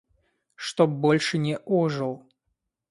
Чтоб 0.55 0.89
больше 0.89 1.37
не 1.37 1.59
ожил. 1.59 2.23